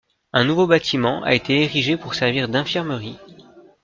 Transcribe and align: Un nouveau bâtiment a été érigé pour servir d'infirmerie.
Un 0.33 0.45
nouveau 0.45 0.65
bâtiment 0.65 1.21
a 1.21 1.35
été 1.35 1.61
érigé 1.61 1.95
pour 1.95 2.15
servir 2.15 2.49
d'infirmerie. 2.49 3.19